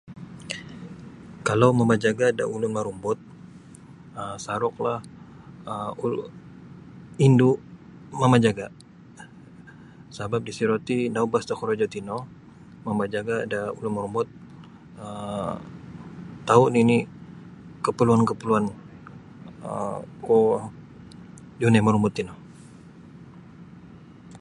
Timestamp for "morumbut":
2.75-3.17, 13.95-14.27, 21.85-22.13